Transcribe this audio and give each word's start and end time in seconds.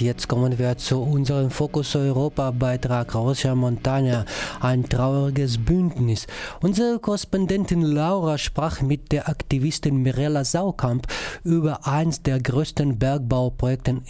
Jetzt 0.00 0.26
kommen 0.26 0.58
wir 0.58 0.76
zu 0.76 1.00
unserem 1.00 1.52
Fokus 1.52 1.94
Europa 1.94 2.50
Beitrag 2.50 3.14
Rosia 3.14 3.54
Montagna, 3.54 4.24
ein 4.58 4.88
trauriges 4.88 5.56
Bündnis. 5.56 6.26
Unsere 6.60 6.98
Korrespondentin 6.98 7.82
Laura 7.82 8.36
sprach 8.36 8.80
mit 8.80 9.12
der 9.12 9.28
Aktivistin 9.28 10.02
Mirella 10.02 10.44
Saukamp 10.44 11.06
über 11.44 11.86
eins 11.86 12.20
der 12.20 12.40
größten 12.40 12.98
Bergbauprojekte 12.98 14.02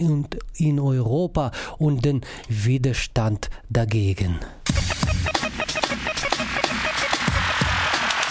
in 0.55 0.81
Europa 0.81 1.53
und 1.77 2.03
den 2.03 2.23
Widerstand 2.49 3.51
dagegen. 3.69 4.39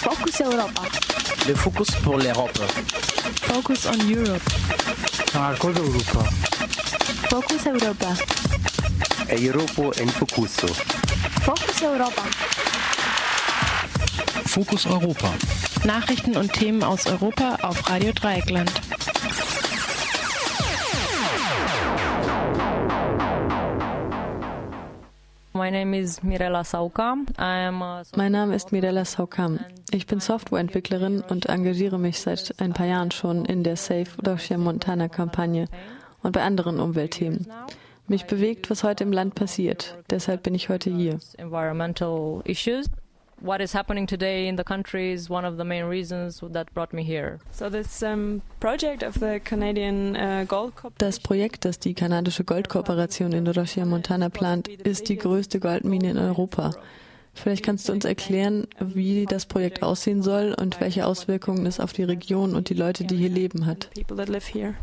Focus 0.02 0.42
Europa. 0.42 0.88
Le 1.48 1.56
Focus 1.56 1.92
pour 2.02 2.18
l'Europe. 2.18 2.58
Focus 3.44 3.86
on 3.86 4.00
Europe. 4.12 4.42
Marco 5.36 5.68
Europa. 5.68 6.63
Focus 7.34 7.66
Europa. 7.66 8.14
Europa 9.28 10.00
en 10.00 10.08
Focuso. 10.10 10.68
Focus 11.42 11.82
Europa. 11.82 12.22
Fokus 14.46 14.86
Europa. 14.86 15.34
Nachrichten 15.84 16.38
und 16.38 16.54
Themen 16.54 16.84
aus 16.84 17.08
Europa 17.08 17.58
auf 17.64 17.90
Radio 17.90 18.12
Dreieckland. 18.12 18.72
Mein 25.54 25.74
Name 25.74 25.98
ist 26.02 26.24
Mirella 26.24 26.64
Saukam. 26.64 27.26
Ich 29.90 30.06
bin 30.06 30.20
Softwareentwicklerin 30.20 31.22
und 31.22 31.48
engagiere 31.48 31.98
mich 31.98 32.20
seit 32.20 32.54
ein 32.62 32.74
paar 32.74 32.86
Jahren 32.86 33.10
schon 33.10 33.46
in 33.46 33.64
der 33.64 33.76
Safe 33.76 34.06
Rosia 34.24 34.60
Montana 34.60 35.10
Kampagne 35.10 35.68
und 36.24 36.32
bei 36.32 36.42
anderen 36.42 36.80
Umweltthemen. 36.80 37.48
Mich 38.08 38.26
bewegt, 38.26 38.70
was 38.70 38.84
heute 38.84 39.04
im 39.04 39.14
Land 39.14 39.36
passiert. 39.36 39.98
Deshalb 40.10 40.44
bin 40.44 40.56
ich 40.56 40.70
heute 40.70 40.90
hier. 40.90 41.20
Environmental 41.38 42.42
issues 42.46 42.90
what 43.44 43.62
is 43.62 43.74
happening 43.74 44.08
today 44.08 44.48
in 44.48 44.56
the 44.56 44.64
country 44.64 45.12
is 45.12 45.30
one 45.30 45.46
of 45.46 45.58
the 45.58 45.66
main 45.66 45.84
reasons 45.84 46.42
that 46.52 46.74
brought 46.74 46.94
me 46.94 47.04
here. 47.04 47.40
So 47.52 47.70
this 47.70 48.02
um, 48.02 48.42
project 48.60 49.04
of 49.04 49.20
the 49.20 49.40
Canadian 49.44 50.16
uh, 50.16 50.46
Gold 50.48 50.74
Das 50.98 51.20
Projekt, 51.20 51.66
das 51.66 51.80
die 51.80 51.94
kanadische 51.94 52.44
Goldkooperation 52.44 53.34
in 53.34 53.46
Rochia 53.46 53.86
Montana 53.86 54.30
plant, 54.30 54.68
ist 54.68 55.10
die 55.10 55.18
größte 55.18 55.60
Goldmine 55.60 56.12
in 56.12 56.18
Europa. 56.18 56.72
Vielleicht 57.34 57.66
kannst 57.66 57.90
du 57.90 57.94
uns 57.94 58.06
erklären, 58.06 58.68
wie 58.80 59.26
das 59.26 59.46
Projekt 59.46 59.82
aussehen 59.82 60.22
soll 60.22 60.56
und 60.58 60.80
welche 60.80 61.06
Auswirkungen 61.06 61.66
es 61.66 61.80
auf 61.80 61.92
die 61.92 62.04
Region 62.04 62.56
und 62.56 62.70
die 62.70 62.76
Leute, 62.76 63.06
die 63.06 63.18
hier 63.18 63.30
leben, 63.30 63.66
hat. 63.66 63.90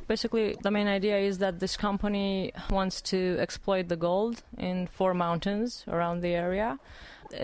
Basically, 0.09 0.59
the 0.63 0.71
main 0.71 0.89
idea 0.89 1.19
is 1.19 1.39
that 1.39 1.61
this 1.61 1.79
company 1.79 2.53
wants 2.69 3.03
to 3.03 3.17
exploit 3.39 3.89
the 3.89 3.97
gold 3.97 4.43
in 4.59 4.89
four 4.89 5.15
mountains 5.15 5.85
around 5.89 6.23
the 6.23 6.35
area. 6.35 6.79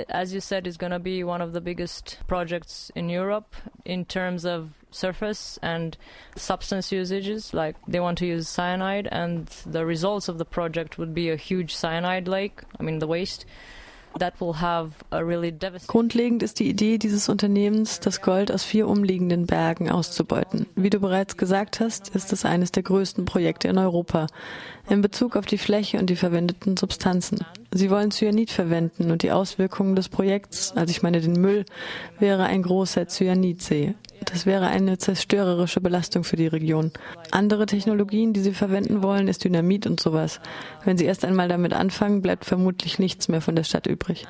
as 0.09 0.33
you 0.35 0.41
said, 0.41 0.67
is 0.67 0.77
going 0.77 0.91
to 0.91 0.99
be 0.99 1.23
one 1.23 1.41
of 1.41 1.53
the 1.53 1.61
biggest 1.61 2.19
projects 2.27 2.91
in 2.95 3.09
Europe 3.09 3.55
in 3.85 4.05
terms 4.05 4.45
of 4.45 4.71
surface 4.91 5.59
and 5.63 5.97
substance 6.35 6.91
usages. 6.93 7.55
Like 7.55 7.77
they 7.87 8.01
want 8.01 8.19
to 8.19 8.27
use 8.27 8.49
cyanide, 8.49 9.09
and 9.11 9.47
the 9.65 9.87
results 9.87 10.29
of 10.29 10.39
the 10.39 10.45
project 10.45 10.99
would 10.99 11.15
be 11.15 11.31
a 11.31 11.37
huge 11.37 11.75
cyanide 11.75 12.29
lake. 12.29 12.63
I 12.79 12.83
mean, 12.83 12.99
the 12.99 13.07
waste. 13.07 13.47
Grundlegend 15.87 16.43
ist 16.43 16.59
die 16.61 16.69
Idee 16.69 16.99
dieses 16.99 17.29
Unternehmens, 17.29 18.01
das 18.01 18.23
Gold 18.23 18.53
aus 18.53 18.65
vier 18.65 18.89
umliegenden 18.89 19.47
Bergen 19.47 19.91
auszubeuten. 19.91 20.67
Wie 20.75 20.91
du 20.91 21.01
bereits 21.01 21.37
gesagt 21.37 21.81
hast, 21.81 22.09
ist 22.15 22.33
es 22.33 22.45
eines 22.45 22.73
der 22.73 22.83
größten 22.83 23.25
Projekte 23.25 23.69
in 23.69 23.79
Europa 23.79 24.27
in 24.89 25.03
Bezug 25.03 25.37
auf 25.37 25.47
die 25.47 25.59
Fläche 25.59 25.99
und 25.99 26.09
die 26.09 26.17
verwendeten 26.17 26.77
Substanzen. 26.77 27.41
Sie 27.73 27.91
wollen 27.91 28.11
Cyanid 28.11 28.51
verwenden 28.51 29.11
und 29.11 29.23
die 29.23 29.33
Auswirkungen 29.33 29.97
des 29.97 30.09
Projekts, 30.09 30.73
also 30.77 30.91
ich 30.91 31.03
meine 31.03 31.21
den 31.21 31.41
Müll, 31.41 31.65
wäre 32.19 32.45
ein 32.45 32.63
großer 32.63 33.09
Cyanidsee. 33.09 33.95
Das 34.27 34.45
wäre 34.45 34.67
eine 34.67 34.99
zerstörerische 34.99 35.81
Belastung 35.81 36.25
für 36.25 36.37
die 36.37 36.47
Region. 36.47 36.93
Andere 37.31 37.67
Technologien, 37.67 38.33
die 38.33 38.41
sie 38.41 38.53
verwenden 38.53 39.03
wollen, 39.03 39.29
ist 39.29 39.45
Dynamit 39.45 39.87
und 39.87 40.01
sowas. 40.01 40.41
Wenn 40.85 40.99
sie 40.99 41.07
erst 41.07 41.25
einmal 41.25 41.49
damit 41.49 41.73
anfangen, 41.73 42.23
bleibt 42.23 42.45
vermutlich 42.45 42.99
nichts 42.99 43.29
mehr 43.29 43.41
von 43.41 43.57
der 43.57 43.65
Stadt 43.65 43.87
übrig. 43.87 44.27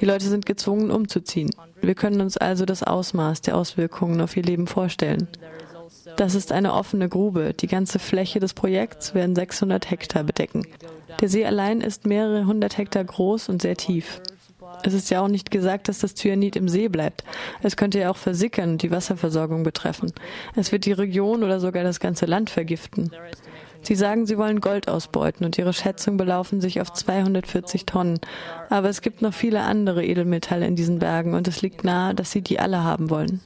Die 0.00 0.06
Leute 0.06 0.26
sind 0.26 0.46
gezwungen, 0.46 0.90
umzuziehen. 0.90 1.50
Wir 1.80 1.94
können 1.94 2.20
uns 2.20 2.36
also 2.36 2.64
das 2.64 2.82
Ausmaß 2.82 3.42
der 3.42 3.56
Auswirkungen 3.56 4.20
auf 4.20 4.36
ihr 4.36 4.42
Leben 4.42 4.66
vorstellen. 4.66 5.28
Das 6.16 6.34
ist 6.34 6.52
eine 6.52 6.72
offene 6.72 7.08
Grube. 7.08 7.54
Die 7.54 7.66
ganze 7.66 7.98
Fläche 7.98 8.40
des 8.40 8.54
Projekts 8.54 9.14
werden 9.14 9.34
600 9.34 9.90
Hektar 9.90 10.24
bedecken. 10.24 10.66
Der 11.20 11.28
See 11.28 11.44
allein 11.44 11.80
ist 11.80 12.06
mehrere 12.06 12.46
hundert 12.46 12.78
Hektar 12.78 13.04
groß 13.04 13.48
und 13.48 13.62
sehr 13.62 13.76
tief. 13.76 14.20
Es 14.82 14.94
ist 14.94 15.10
ja 15.10 15.20
auch 15.20 15.28
nicht 15.28 15.50
gesagt, 15.50 15.88
dass 15.88 15.98
das 15.98 16.14
Cyanid 16.14 16.56
im 16.56 16.68
See 16.68 16.88
bleibt. 16.88 17.24
Es 17.62 17.76
könnte 17.76 17.98
ja 17.98 18.10
auch 18.10 18.16
versickern 18.16 18.72
und 18.72 18.82
die 18.82 18.90
Wasserversorgung 18.90 19.62
betreffen. 19.62 20.12
Es 20.56 20.72
wird 20.72 20.84
die 20.84 20.92
Region 20.92 21.42
oder 21.42 21.60
sogar 21.60 21.84
das 21.84 22.00
ganze 22.00 22.26
Land 22.26 22.50
vergiften. 22.50 23.10
Sie 23.82 23.94
sagen, 23.94 24.24
sie 24.24 24.38
wollen 24.38 24.60
Gold 24.60 24.88
ausbeuten 24.88 25.44
und 25.44 25.58
ihre 25.58 25.74
Schätzungen 25.74 26.16
belaufen 26.16 26.62
sich 26.62 26.80
auf 26.80 26.92
240 26.92 27.84
Tonnen. 27.84 28.18
Aber 28.70 28.88
es 28.88 29.02
gibt 29.02 29.20
noch 29.20 29.34
viele 29.34 29.60
andere 29.60 30.04
Edelmetalle 30.04 30.66
in 30.66 30.74
diesen 30.74 30.98
Bergen 30.98 31.34
und 31.34 31.46
es 31.48 31.60
liegt 31.60 31.84
nahe, 31.84 32.14
dass 32.14 32.30
sie 32.30 32.40
die 32.40 32.58
alle 32.58 32.82
haben 32.82 33.10
wollen. 33.10 33.40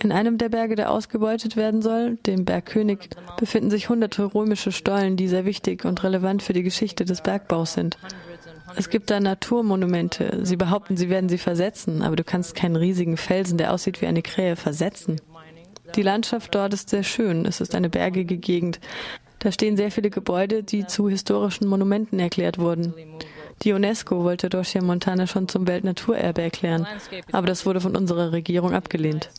In 0.00 0.10
einem 0.10 0.36
der 0.38 0.48
Berge, 0.48 0.74
der 0.74 0.90
ausgebeutet 0.90 1.56
werden 1.56 1.80
soll, 1.80 2.16
dem 2.26 2.44
Berg 2.44 2.66
König, 2.66 3.10
befinden 3.38 3.70
sich 3.70 3.88
hunderte 3.88 4.34
römische 4.34 4.72
Stollen, 4.72 5.16
die 5.16 5.28
sehr 5.28 5.44
wichtig 5.44 5.84
und 5.84 6.02
relevant 6.02 6.42
für 6.42 6.52
die 6.52 6.64
Geschichte 6.64 7.04
des 7.04 7.22
Bergbaus 7.22 7.74
sind. 7.74 7.96
Es 8.76 8.88
gibt 8.88 9.10
da 9.10 9.20
Naturmonumente. 9.20 10.40
Sie 10.42 10.56
behaupten, 10.56 10.96
sie 10.96 11.08
werden 11.08 11.28
sie 11.28 11.38
versetzen, 11.38 12.02
aber 12.02 12.16
du 12.16 12.24
kannst 12.24 12.54
keinen 12.54 12.76
riesigen 12.76 13.16
Felsen, 13.16 13.58
der 13.58 13.72
aussieht 13.72 14.00
wie 14.02 14.06
eine 14.06 14.22
Krähe, 14.22 14.56
versetzen. 14.56 15.20
Die 15.96 16.02
Landschaft 16.02 16.54
dort 16.54 16.74
ist 16.74 16.90
sehr 16.90 17.04
schön. 17.04 17.46
Es 17.46 17.60
ist 17.60 17.74
eine 17.74 17.88
bergige 17.88 18.36
Gegend. 18.36 18.80
Da 19.38 19.52
stehen 19.52 19.76
sehr 19.76 19.90
viele 19.90 20.10
Gebäude, 20.10 20.62
die 20.62 20.86
zu 20.86 21.08
historischen 21.08 21.68
Monumenten 21.68 22.18
erklärt 22.18 22.58
wurden. 22.58 22.94
Die 23.62 23.72
UNESCO 23.72 24.24
wollte 24.24 24.50
Rosia 24.50 24.82
Montana 24.82 25.26
schon 25.26 25.48
zum 25.48 25.66
Weltnaturerbe 25.66 26.42
erklären, 26.42 26.86
aber 27.30 27.46
das 27.46 27.64
wurde 27.66 27.80
von 27.80 27.94
unserer 27.94 28.32
Regierung 28.32 28.74
abgelehnt. 28.74 29.30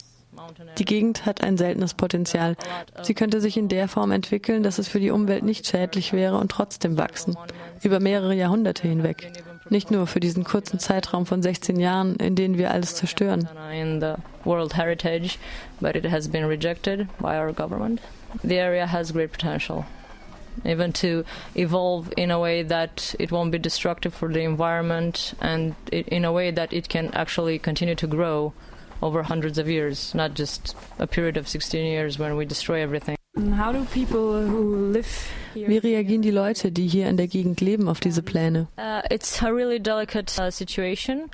Die 0.78 0.86
Gegend 0.86 1.26
hat 1.26 1.44
ein 1.44 1.58
seltenes 1.58 1.94
Potenzial. 1.94 2.56
Sie 3.02 3.14
könnte 3.14 3.42
sich 3.42 3.58
in 3.58 3.68
der 3.68 3.88
Form 3.88 4.12
entwickeln, 4.12 4.64
dass 4.64 4.80
es 4.80 4.88
für 4.88 5.00
die 5.00 5.12
Umwelt 5.12 5.44
nicht 5.44 5.68
schädlich 5.68 6.14
wäre 6.14 6.38
und 6.38 6.52
trotzdem 6.52 6.98
wachsen. 6.98 7.38
Über 7.84 8.00
mehrere 8.00 8.36
Jahrhunderte 8.36 8.88
hinweg. 8.88 9.32
Nicht 9.70 9.90
nur 9.90 10.06
für 10.08 10.20
diesen 10.20 10.44
kurzen 10.44 10.80
Zeitraum 10.80 11.26
von 11.26 11.42
16 11.42 11.80
Jahren, 11.80 12.16
in 12.18 12.36
denen 12.36 12.58
wir 12.58 12.72
alles 12.72 12.96
zerstören. 12.96 13.50
World 14.44 14.78
heritage, 14.78 15.40
but 15.82 15.96
it 15.96 16.06
has 16.06 16.28
been 16.28 16.46
rejected 16.46 17.08
by 17.20 17.36
our 17.38 17.52
government. 17.52 18.00
The 18.44 18.60
area 18.60 18.86
has 18.86 19.12
great 19.12 19.32
potential 19.32 19.86
even 20.64 20.94
to 20.94 21.26
evolve 21.56 22.14
in 22.16 22.32
a 22.32 22.40
way 22.40 22.64
that 22.64 23.16
it 23.20 23.32
won't 23.32 23.52
be 23.52 23.60
destructive 23.60 24.14
for 24.14 24.32
the 24.32 24.42
environment 24.42 25.34
and 25.42 25.76
in 25.92 26.24
a 26.24 26.32
way 26.32 26.52
that 26.52 26.72
it 26.72 26.88
can 26.88 27.12
actually 27.14 27.60
continue 27.60 27.96
to 27.96 28.08
grow 28.08 28.54
over 29.02 29.24
hundreds 29.24 29.58
of 29.58 29.68
years, 29.68 30.14
not 30.14 30.36
just 30.36 30.76
a 31.00 31.08
period 31.08 31.38
of 31.38 31.48
16 31.48 31.86
years 31.86 32.20
when 32.20 32.36
we 32.36 32.46
destroy 32.46 32.82
everything. 32.82 33.16
How 33.58 33.74
do 33.74 33.84
people 33.94 34.48
who 34.48 34.92
live 34.94 35.08
Wie 35.56 35.78
reagieren 35.78 36.22
die 36.22 36.32
Leute, 36.32 36.72
die 36.72 36.88
hier 36.88 37.10
in 37.10 37.18
der 37.18 37.28
Gegend 37.28 37.60
leben, 37.62 37.90
auf 37.90 38.00
diese 38.00 38.22
Pläne? 38.22 38.68
Uh, 38.78 39.02
it's 39.10 39.42
a 39.42 39.50
really 39.50 39.80
delicate 39.80 40.30
uh. 40.30 41.30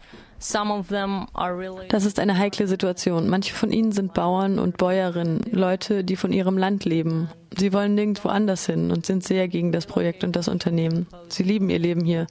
Das 1.90 2.06
ist 2.06 2.20
eine 2.20 2.38
heikle 2.38 2.68
Situation. 2.68 3.30
Manche 3.30 3.54
von 3.54 3.72
ihnen 3.72 3.92
sind 3.92 4.14
Bauern 4.16 4.58
und 4.58 4.78
Bäuerinnen, 4.78 5.42
Leute, 5.52 6.04
die 6.04 6.16
von 6.16 6.34
ihrem 6.34 6.58
Land 6.58 6.86
leben. 6.86 7.30
Sie 7.56 7.74
wollen 7.74 7.94
nirgendwo 7.94 8.30
anders 8.30 8.66
hin 8.66 8.92
und 8.92 9.06
sind 9.06 9.24
sehr 9.24 9.48
gegen 9.48 9.72
das 9.72 9.86
Projekt 9.86 10.24
und 10.24 10.36
das 10.36 10.48
Unternehmen. 10.48 11.06
Sie 11.30 11.44
lieben 11.44 11.70
ihr 11.70 11.80
Leben 11.80 12.04
hier. 12.04 12.26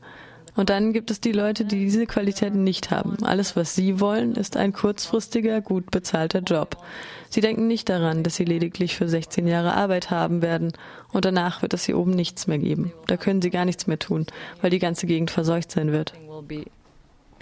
Und 0.61 0.69
dann 0.69 0.93
gibt 0.93 1.11
es 1.11 1.23
die 1.23 1.33
Leute, 1.33 1.65
die 1.65 1.79
diese 1.87 2.05
Qualitäten 2.05 2.65
nicht 2.65 2.91
haben. 2.91 3.25
Alles, 3.25 3.57
was 3.57 3.75
sie 3.75 3.99
wollen, 3.99 4.35
ist 4.35 4.59
ein 4.59 4.75
kurzfristiger, 4.75 5.63
gut 5.63 5.91
bezahlter 5.91 6.41
Job. 6.41 6.77
Sie 7.31 7.41
denken 7.41 7.67
nicht 7.67 7.89
daran, 7.89 8.23
dass 8.23 8.37
sie 8.37 8.45
lediglich 8.45 8.95
für 8.95 9.09
16 9.09 9.47
Jahre 9.47 9.73
Arbeit 9.73 10.11
haben 10.11 10.43
werden 10.43 10.75
und 11.13 11.25
danach 11.25 11.63
wird 11.63 11.73
es 11.73 11.85
hier 11.85 11.97
oben 11.97 12.11
nichts 12.11 12.47
mehr 12.47 12.59
geben. 12.59 12.93
Da 13.07 13.17
können 13.17 13.41
sie 13.41 13.49
gar 13.49 13.65
nichts 13.65 13.87
mehr 13.87 13.99
tun, 13.99 14.27
weil 14.61 14.69
die 14.69 14.79
ganze 14.79 15.07
Gegend 15.07 15.31
verseucht 15.31 15.73
sein 15.73 15.93
wird. 15.93 16.13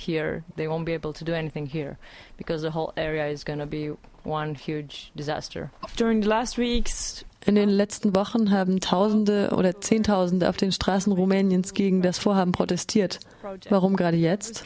Here, 0.00 0.44
they 0.56 0.68
won't 0.68 0.84
be 0.84 0.94
able 0.94 1.12
to 1.12 1.24
do 1.24 1.32
anything 1.34 1.66
here 1.66 1.96
because 2.36 2.62
the 2.62 2.72
whole 2.72 2.92
area 2.94 3.32
is 3.32 3.44
going 3.44 3.58
to 3.58 3.66
be 3.66 3.96
one 4.22 4.54
huge 4.54 5.10
disaster. 5.16 5.72
During 5.96 6.22
the 6.22 6.28
last 6.28 6.56
weeks, 6.56 7.24
in 7.44 7.54
den 7.54 7.68
letzten 7.68 8.14
Wochen 8.14 8.50
haben 8.50 8.80
Tausende 8.80 9.50
oder 9.56 9.80
Zehntausende 9.80 10.48
auf 10.48 10.56
den 10.56 10.72
Straßen 10.72 11.12
Rumäniens 11.12 11.72
gegen 11.72 12.02
das 12.02 12.18
Vorhaben 12.18 12.52
protestiert. 12.52 13.20
Warum 13.68 13.96
gerade 13.96 14.16
jetzt? 14.16 14.64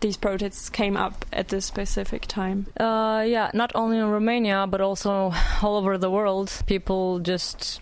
these 0.00 0.18
protests 0.18 0.70
came 0.70 0.96
up 0.96 1.24
at 1.32 1.48
this 1.48 1.66
specific 1.66 2.28
time? 2.28 2.66
Uh, 2.78 3.22
yeah, 3.26 3.50
not 3.54 3.74
only 3.74 3.98
in 3.98 4.10
Romania, 4.10 4.66
but 4.66 4.80
also 4.80 5.32
all 5.62 5.76
over 5.76 5.98
the 5.98 6.10
world. 6.10 6.50
People 6.66 7.18
just 7.20 7.80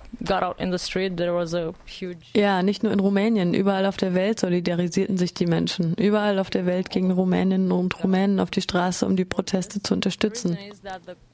Ja, 2.34 2.62
nicht 2.62 2.82
nur 2.82 2.92
in 2.92 3.00
Rumänien, 3.00 3.54
überall 3.54 3.86
auf 3.86 3.96
der 3.96 4.14
Welt 4.14 4.40
solidarisierten 4.40 5.16
sich 5.16 5.34
die 5.34 5.46
Menschen. 5.46 5.94
Überall 5.94 6.38
auf 6.38 6.50
der 6.50 6.66
Welt 6.66 6.90
gingen 6.90 7.10
Rumäninnen 7.10 7.72
und 7.72 8.02
Rumänen 8.02 8.40
auf 8.40 8.50
die 8.50 8.62
Straße, 8.62 9.06
um 9.06 9.16
die 9.16 9.24
Proteste 9.24 9.82
zu 9.82 9.94
unterstützen. 9.94 10.58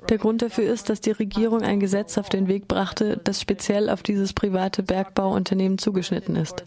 Der 0.09 0.19
Grund 0.19 0.43
dafür 0.43 0.71
ist, 0.73 0.89
dass 0.89 1.01
die 1.01 1.13
Regierung 1.13 1.63
ein 1.63 1.81
Gesetz 1.81 2.19
auf 2.19 2.29
den 2.29 2.49
Weg 2.49 2.69
brachte, 2.69 3.21
das 3.23 3.41
speziell 3.41 3.89
auf 3.91 4.03
dieses 4.03 4.33
private 4.33 4.83
Bergbauunternehmen 4.83 5.79
zugeschnitten 5.79 6.37
ist. 6.37 6.65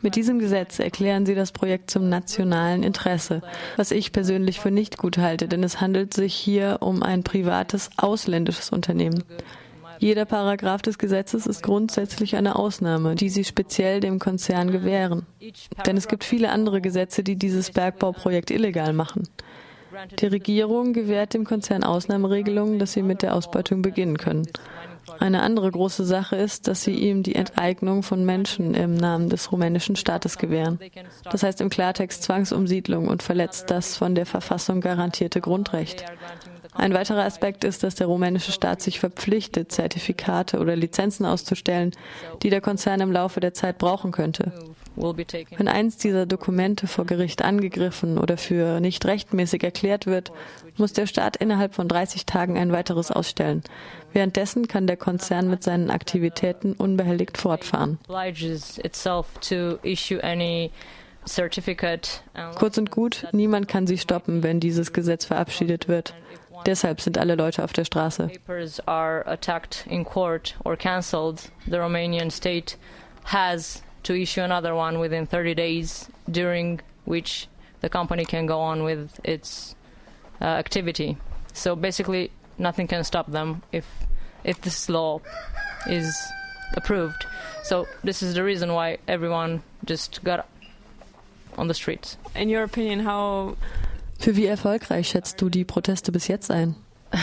Mit 0.00 0.14
diesem 0.14 0.38
Gesetz 0.38 0.78
erklären 0.78 1.26
sie 1.26 1.34
das 1.34 1.50
Projekt 1.50 1.90
zum 1.90 2.08
nationalen 2.08 2.84
Interesse, 2.84 3.42
was 3.76 3.90
ich 3.90 4.12
persönlich 4.12 4.60
für 4.60 4.70
nicht 4.70 4.96
gut 4.96 5.18
halte, 5.18 5.48
denn 5.48 5.64
es 5.64 5.80
handelt 5.80 6.14
sich 6.14 6.34
hier 6.34 6.78
um 6.80 7.02
ein 7.02 7.24
privates 7.24 7.90
ausländisches 7.96 8.70
Unternehmen. 8.70 9.24
Jeder 9.98 10.24
Paragraph 10.24 10.82
des 10.82 10.98
Gesetzes 10.98 11.46
ist 11.46 11.62
grundsätzlich 11.62 12.36
eine 12.36 12.56
Ausnahme, 12.56 13.14
die 13.14 13.28
sie 13.28 13.44
speziell 13.44 14.00
dem 14.00 14.18
Konzern 14.18 14.70
gewähren. 14.70 15.26
Denn 15.86 15.96
es 15.96 16.08
gibt 16.08 16.24
viele 16.24 16.50
andere 16.50 16.80
Gesetze, 16.80 17.22
die 17.22 17.36
dieses 17.36 17.70
Bergbauprojekt 17.70 18.50
illegal 18.50 18.92
machen. 18.92 19.28
Die 20.20 20.26
Regierung 20.26 20.92
gewährt 20.92 21.34
dem 21.34 21.44
Konzern 21.44 21.82
Ausnahmeregelungen, 21.82 22.78
dass 22.78 22.92
sie 22.92 23.02
mit 23.02 23.22
der 23.22 23.34
Ausbeutung 23.34 23.82
beginnen 23.82 24.18
können. 24.18 24.46
Eine 25.18 25.42
andere 25.42 25.70
große 25.70 26.04
Sache 26.04 26.36
ist, 26.36 26.68
dass 26.68 26.82
sie 26.82 26.94
ihm 26.94 27.22
die 27.22 27.34
Enteignung 27.34 28.02
von 28.02 28.24
Menschen 28.24 28.74
im 28.74 28.94
Namen 28.94 29.30
des 29.30 29.50
rumänischen 29.50 29.96
Staates 29.96 30.36
gewähren. 30.36 30.78
Das 31.24 31.42
heißt 31.42 31.60
im 31.60 31.70
Klartext 31.70 32.22
Zwangsumsiedlung 32.22 33.08
und 33.08 33.22
verletzt 33.22 33.70
das 33.70 33.96
von 33.96 34.14
der 34.14 34.26
Verfassung 34.26 34.80
garantierte 34.80 35.40
Grundrecht. 35.40 36.04
Ein 36.74 36.94
weiterer 36.94 37.24
Aspekt 37.24 37.64
ist, 37.64 37.82
dass 37.82 37.94
der 37.94 38.06
rumänische 38.06 38.52
Staat 38.52 38.82
sich 38.82 39.00
verpflichtet, 39.00 39.72
Zertifikate 39.72 40.58
oder 40.58 40.76
Lizenzen 40.76 41.26
auszustellen, 41.26 41.92
die 42.42 42.50
der 42.50 42.60
Konzern 42.60 43.00
im 43.00 43.12
Laufe 43.12 43.40
der 43.40 43.54
Zeit 43.54 43.78
brauchen 43.78 44.12
könnte. 44.12 44.52
Wenn 45.56 45.68
eins 45.68 45.96
dieser 45.96 46.26
Dokumente 46.26 46.86
vor 46.86 47.06
Gericht 47.06 47.42
angegriffen 47.42 48.18
oder 48.18 48.36
für 48.36 48.80
nicht 48.80 49.04
rechtmäßig 49.06 49.62
erklärt 49.62 50.06
wird, 50.06 50.32
muss 50.76 50.92
der 50.92 51.06
Staat 51.06 51.36
innerhalb 51.36 51.74
von 51.74 51.88
30 51.88 52.26
Tagen 52.26 52.58
ein 52.58 52.72
weiteres 52.72 53.10
ausstellen. 53.10 53.62
Währenddessen 54.12 54.66
kann 54.66 54.86
der 54.86 54.96
Konzern 54.96 55.48
mit 55.48 55.62
seinen 55.62 55.90
Aktivitäten 55.90 56.72
unbehelligt 56.72 57.38
fortfahren. 57.38 57.98
Kurz 62.56 62.78
und 62.78 62.90
gut, 62.90 63.26
niemand 63.32 63.68
kann 63.68 63.86
sie 63.86 63.98
stoppen, 63.98 64.42
wenn 64.42 64.60
dieses 64.60 64.92
Gesetz 64.92 65.26
verabschiedet 65.26 65.86
wird. 65.86 66.14
Deshalb 66.66 67.00
sind 67.00 67.18
alle 67.18 67.34
Leute 67.34 67.62
auf 67.62 67.72
der 67.72 67.84
Straße. 67.84 68.28
has 73.24 73.82
to 74.04 74.14
issue 74.14 74.40
another 74.40 74.74
one 74.74 74.98
within 74.98 75.26
30 75.26 75.54
days, 75.54 76.08
during 76.30 76.80
which 77.04 77.46
the 77.80 77.88
company 77.88 78.24
can 78.24 78.46
go 78.46 78.58
on 78.58 78.82
with 78.82 79.20
its 79.22 79.74
uh, 80.40 80.44
activity. 80.44 81.16
So 81.52 81.76
basically, 81.76 82.30
nothing 82.56 82.86
can 82.86 83.04
stop 83.04 83.30
them 83.30 83.62
if 83.72 83.84
if 84.44 84.60
this 84.62 84.88
law 84.88 85.20
is 85.86 86.16
approved. 86.74 87.26
So 87.64 87.86
this 88.04 88.22
is 88.22 88.34
the 88.34 88.44
reason 88.44 88.72
why 88.72 88.98
everyone 89.06 89.62
just 89.84 90.22
got 90.24 90.46
on 91.56 91.68
the 91.68 91.74
streets. 91.74 92.16
In 92.34 92.48
your 92.48 92.62
opinion, 92.62 93.00
how 93.00 93.56
Für 94.18 94.36
wie 94.36 94.46
erfolgreich 94.46 95.08
schätzt 95.08 95.40
du 95.40 95.48
die 95.48 95.64
Proteste 95.64 96.12
bis 96.12 96.28
jetzt 96.28 96.50
ein? 96.50 96.76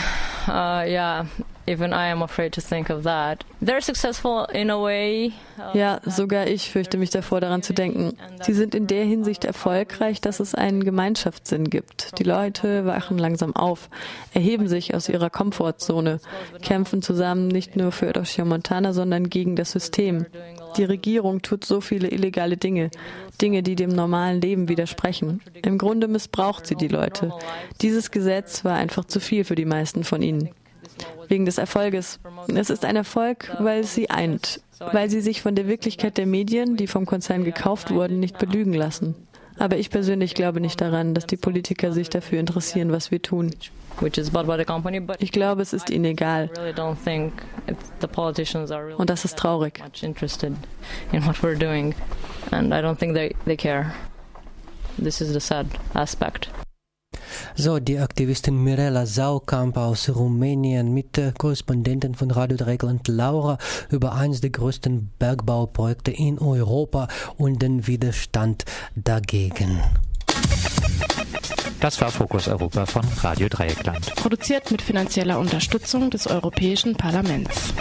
Uh, 0.48 0.84
yeah, 0.86 1.26
even 1.66 1.92
I 1.92 2.12
am 2.12 2.22
afraid 2.22 2.52
to 2.52 2.60
think 2.60 2.88
of 2.88 3.02
that. 3.02 3.44
They're 3.60 3.80
successful 3.80 4.46
in 4.52 4.70
a 4.70 4.80
way. 4.80 5.32
Uh, 5.58 5.76
ja, 5.76 6.00
sogar 6.04 6.46
ich 6.46 6.70
fürchte 6.70 6.98
mich 6.98 7.10
davor, 7.10 7.40
daran 7.40 7.62
zu 7.64 7.72
denken. 7.72 8.16
Sie 8.42 8.52
sind 8.52 8.76
in 8.76 8.86
der 8.86 9.04
Hinsicht 9.04 9.44
erfolgreich, 9.44 10.20
dass 10.20 10.38
es 10.38 10.54
einen 10.54 10.84
Gemeinschaftssinn 10.84 11.68
gibt. 11.68 12.16
Die 12.20 12.22
Leute 12.22 12.86
wachen 12.86 13.18
langsam 13.18 13.56
auf, 13.56 13.90
erheben 14.34 14.68
sich 14.68 14.94
aus 14.94 15.08
ihrer 15.08 15.30
Komfortzone, 15.30 16.20
kämpfen 16.62 17.02
zusammen 17.02 17.48
nicht 17.48 17.74
nur 17.74 17.90
für 17.90 18.12
Montana, 18.44 18.92
sondern 18.92 19.30
gegen 19.30 19.56
das 19.56 19.72
System. 19.72 20.26
Die 20.76 20.84
Regierung 20.84 21.42
tut 21.42 21.64
so 21.64 21.80
viele 21.80 22.08
illegale 22.08 22.56
Dinge, 22.56 22.90
Dinge, 23.40 23.62
die 23.62 23.76
dem 23.76 23.90
normalen 23.90 24.40
Leben 24.40 24.68
widersprechen. 24.68 25.40
Im 25.62 25.78
Grunde 25.78 26.08
missbraucht 26.08 26.66
sie 26.66 26.74
die 26.74 26.88
Leute. 26.88 27.32
Dieses 27.80 28.10
Gesetz 28.10 28.64
war 28.64 28.76
einfach 28.76 29.04
zu 29.04 29.20
viel 29.20 29.44
für 29.44 29.54
die 29.54 29.64
meisten 29.64 30.04
von 30.04 30.22
ihnen. 30.22 30.50
Wegen 31.28 31.44
des 31.44 31.58
Erfolges. 31.58 32.20
Es 32.54 32.70
ist 32.70 32.84
ein 32.84 32.96
Erfolg, 32.96 33.54
weil 33.58 33.80
es 33.80 33.94
sie 33.94 34.10
eint, 34.10 34.60
weil 34.78 35.10
sie 35.10 35.20
sich 35.20 35.42
von 35.42 35.54
der 35.54 35.66
Wirklichkeit 35.66 36.16
der 36.18 36.26
Medien, 36.26 36.76
die 36.76 36.86
vom 36.86 37.06
Konzern 37.06 37.44
gekauft 37.44 37.90
wurden, 37.90 38.20
nicht 38.20 38.38
belügen 38.38 38.74
lassen. 38.74 39.14
Aber 39.58 39.76
ich 39.78 39.90
persönlich 39.90 40.34
glaube 40.34 40.60
nicht 40.60 40.80
daran, 40.80 41.14
dass 41.14 41.26
die 41.26 41.36
Politiker 41.36 41.92
sich 41.92 42.10
dafür 42.10 42.40
interessieren, 42.40 42.92
was 42.92 43.10
wir 43.10 43.22
tun. 43.22 43.50
Ich 45.18 45.32
glaube, 45.32 45.62
es 45.62 45.72
ist 45.72 45.90
ihnen 45.90 46.04
egal. 46.04 46.50
Und 48.98 49.10
das 49.10 49.24
ist 49.24 49.38
traurig. 49.38 49.82
This 54.98 55.20
is 55.20 55.32
the 55.32 55.40
sad 55.40 55.66
aspect. 55.94 56.48
So, 57.54 57.78
die 57.78 57.98
Aktivistin 57.98 58.62
Mirella 58.62 59.06
Saukamp 59.06 59.76
aus 59.76 60.08
Rumänien 60.08 60.92
mit 60.92 61.16
der 61.16 61.32
Korrespondentin 61.32 62.14
von 62.14 62.30
Radio 62.30 62.56
Dreieckland 62.56 63.06
Laura 63.08 63.58
über 63.90 64.14
eines 64.14 64.40
der 64.40 64.50
größten 64.50 65.10
Bergbauprojekte 65.18 66.10
in 66.10 66.38
Europa 66.38 67.08
und 67.36 67.62
den 67.62 67.86
Widerstand 67.86 68.64
dagegen. 68.94 69.80
Das 71.80 72.00
war 72.00 72.10
Fokus 72.10 72.48
Europa 72.48 72.86
von 72.86 73.04
Radio 73.22 73.48
Dreieckland. 73.48 74.14
Produziert 74.16 74.70
mit 74.70 74.82
finanzieller 74.82 75.38
Unterstützung 75.38 76.10
des 76.10 76.26
Europäischen 76.26 76.96
Parlaments. 76.96 77.74